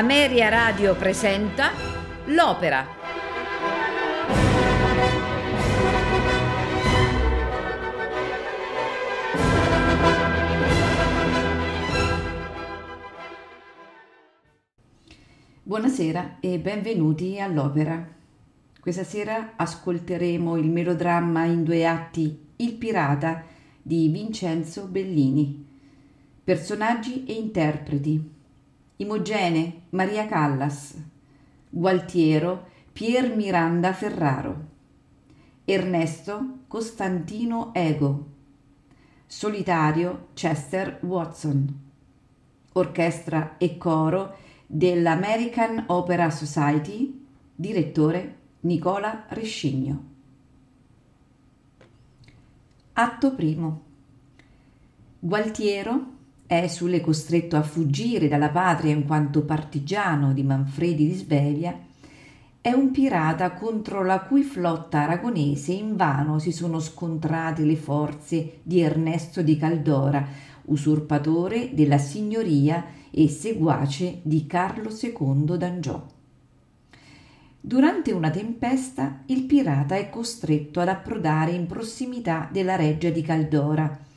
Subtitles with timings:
[0.00, 1.72] Ameria Radio presenta
[2.28, 2.86] L'Opera.
[15.62, 18.08] Buonasera e benvenuti all'Opera.
[18.80, 23.44] Questa sera ascolteremo il melodramma in due atti Il pirata
[23.82, 25.62] di Vincenzo Bellini.
[26.42, 28.38] Personaggi e interpreti
[29.00, 30.94] Imogene Maria Callas,
[31.70, 34.54] Gualtiero Pier Miranda Ferraro,
[35.64, 38.26] Ernesto Costantino Ego,
[39.26, 41.80] Solitario Chester Watson,
[42.74, 50.04] Orchestra e coro dell'American Opera Society, direttore Nicola Rescigno.
[52.92, 53.82] Atto primo.
[55.18, 56.09] Gualtiero
[56.52, 61.78] Esule, costretto a fuggire dalla patria in quanto partigiano di Manfredi di Svevia,
[62.60, 68.80] è un pirata contro la cui flotta aragonese invano si sono scontrate le forze di
[68.80, 70.26] Ernesto di Caldora,
[70.64, 76.04] usurpatore della signoria e seguace di Carlo II d'Angiò.
[77.60, 84.08] Durante una tempesta il pirata è costretto ad approdare in prossimità della reggia di Caldora,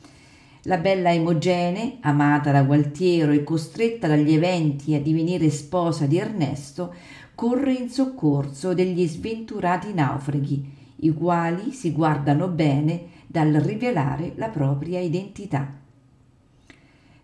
[0.66, 6.94] la bella Imogene, amata da Gualtiero e costretta dagli eventi a divenire sposa di Ernesto,
[7.34, 15.00] corre in soccorso degli sventurati naufraghi, i quali si guardano bene dal rivelare la propria
[15.00, 15.70] identità.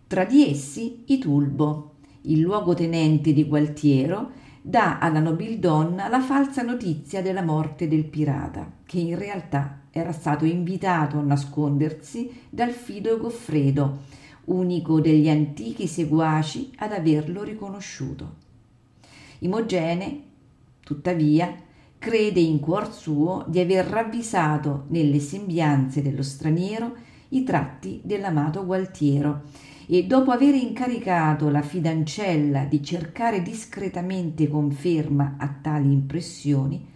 [0.05, 1.93] Tra di essi Itulbo,
[2.23, 8.99] il luogotenente di Gualtiero, dà alla nobildonna la falsa notizia della morte del pirata, che
[8.99, 13.99] in realtà era stato invitato a nascondersi dal fido Goffredo,
[14.45, 18.35] unico degli antichi seguaci ad averlo riconosciuto.
[19.39, 20.21] Imogene,
[20.83, 21.53] tuttavia,
[21.97, 26.95] crede in cuor suo di aver ravvisato nelle sembianze dello straniero
[27.29, 29.41] i tratti dell'amato Gualtiero
[29.87, 36.87] e dopo aver incaricato la fidancella di cercare discretamente conferma a tali impressioni,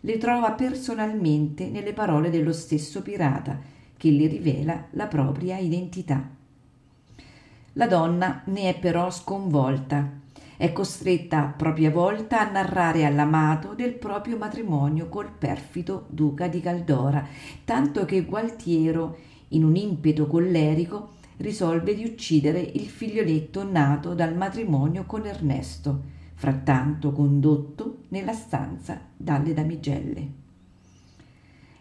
[0.00, 3.58] le trova personalmente nelle parole dello stesso pirata,
[3.96, 6.28] che le rivela la propria identità.
[7.74, 10.20] La donna ne è però sconvolta.
[10.56, 16.60] È costretta a propria volta a narrare all'amato del proprio matrimonio col perfido duca di
[16.60, 17.26] Caldora,
[17.64, 19.16] tanto che Gualtiero,
[19.48, 26.02] in un impeto collerico, risolve di uccidere il figlioletto nato dal matrimonio con Ernesto,
[26.34, 30.40] frattanto condotto nella stanza dalle damigelle.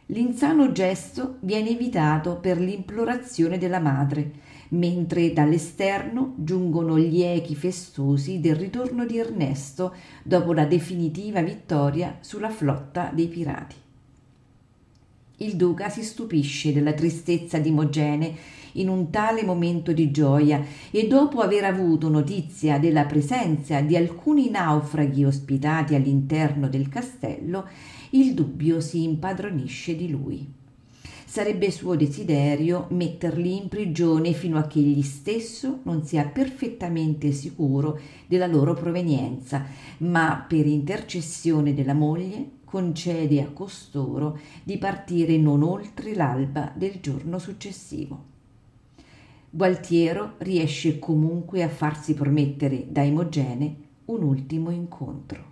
[0.08, 8.56] L'insano gesto viene evitato per l'implorazione della madre, mentre dall'esterno giungono gli echi festosi del
[8.56, 13.76] ritorno di Ernesto dopo la definitiva vittoria sulla flotta dei pirati.
[15.38, 18.36] Il duca si stupisce della tristezza di Imogene
[18.74, 24.50] in un tale momento di gioia e dopo aver avuto notizia della presenza di alcuni
[24.50, 27.68] naufraghi ospitati all'interno del castello,
[28.12, 30.60] il dubbio si impadronisce di lui.
[31.32, 37.98] Sarebbe suo desiderio metterli in prigione fino a che egli stesso non sia perfettamente sicuro
[38.28, 39.64] della loro provenienza,
[40.00, 47.40] ma per intercessione della moglie concede a costoro di partire non oltre l'alba del giorno
[47.40, 48.31] successivo.
[49.54, 53.76] Gualtiero riesce comunque a farsi promettere da Imogene
[54.06, 55.51] un ultimo incontro.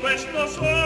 [0.00, 0.85] questo sole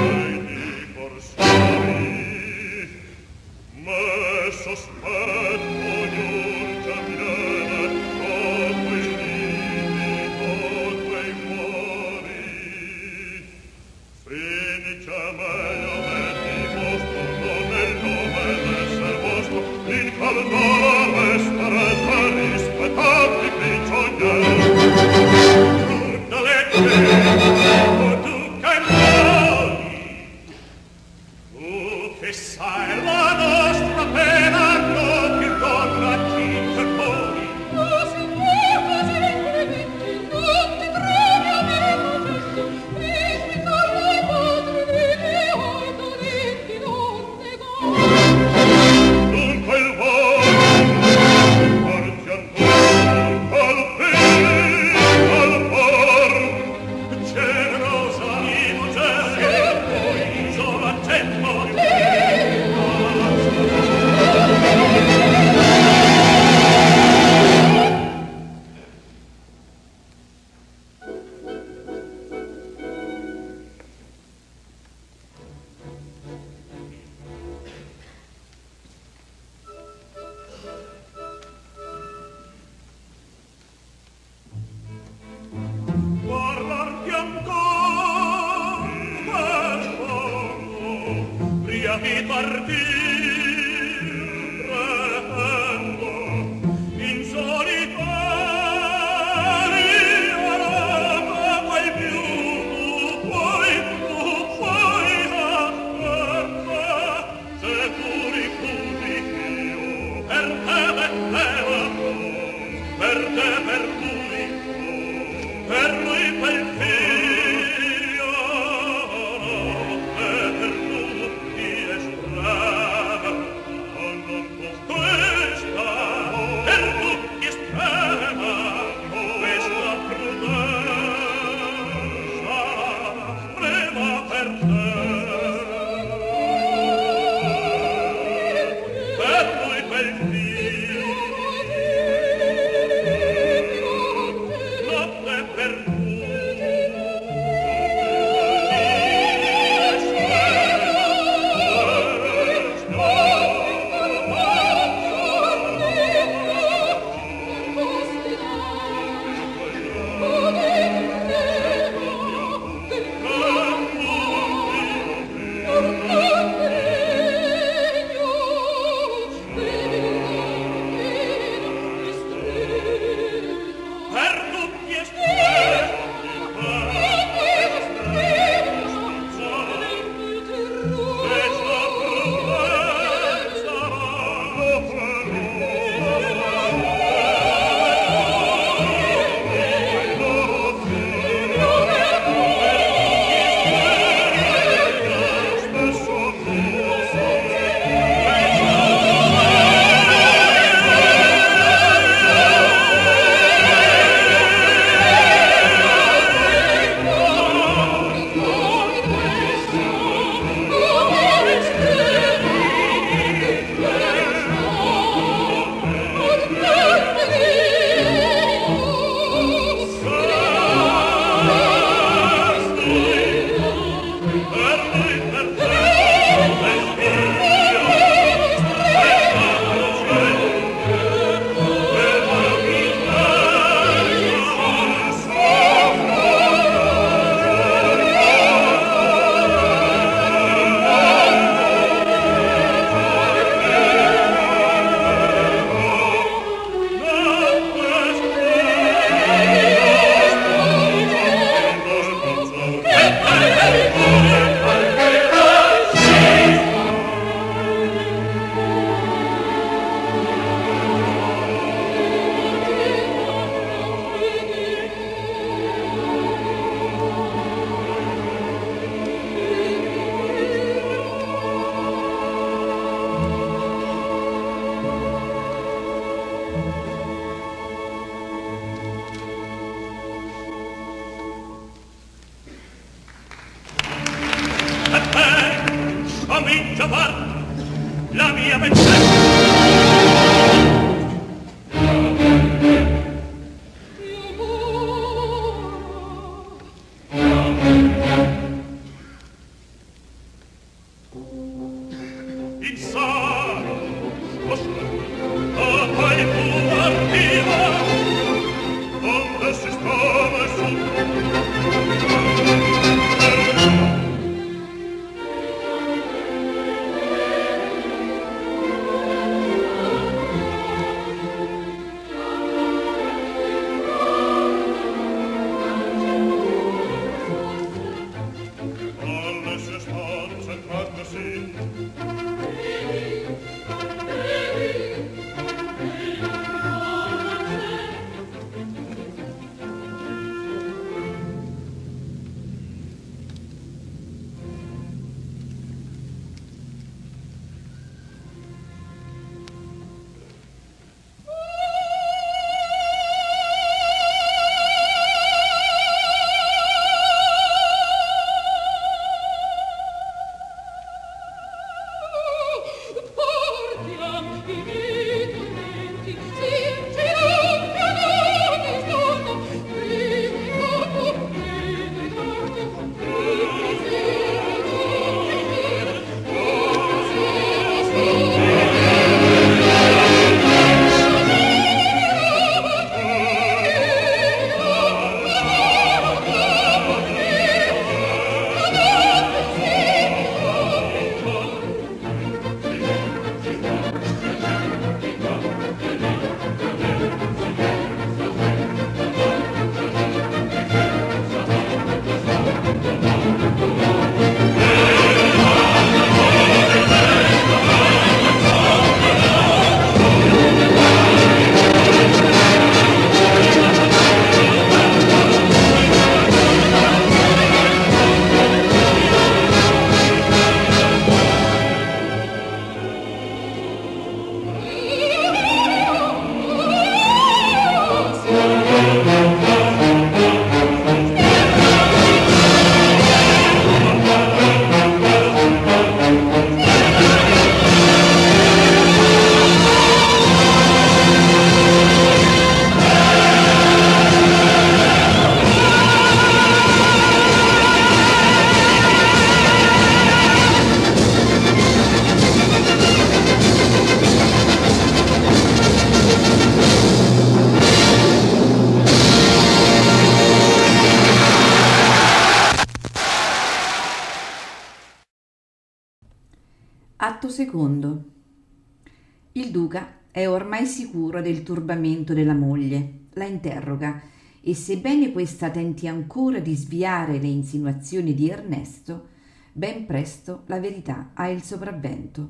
[469.51, 472.99] Duca è ormai sicuro del turbamento della moglie.
[473.13, 474.01] La interroga
[474.41, 479.09] e sebbene questa tenti ancora di sviare le insinuazioni di Ernesto,
[479.51, 482.29] ben presto la verità ha il sopravvento.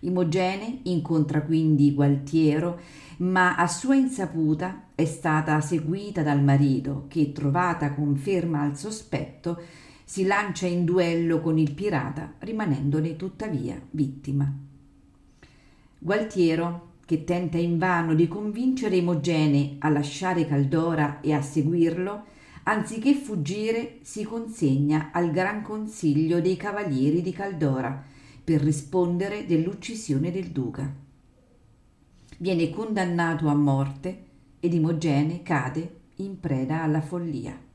[0.00, 2.78] Imogene incontra quindi Gualtiero,
[3.18, 9.60] ma a sua insaputa è stata seguita dal marito che, trovata conferma al sospetto,
[10.04, 14.74] si lancia in duello con il pirata, rimanendone tuttavia vittima.
[15.98, 22.24] Gualtiero, che tenta invano di convincere Imogene a lasciare Caldora e a seguirlo,
[22.64, 28.04] anziché fuggire si consegna al gran consiglio dei cavalieri di Caldora
[28.44, 30.92] per rispondere dell'uccisione del duca.
[32.38, 34.24] Viene condannato a morte
[34.60, 37.65] ed Imogene cade in preda alla follia.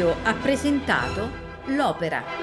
[0.00, 1.28] Radio ha presentato
[1.66, 2.39] L'Opera.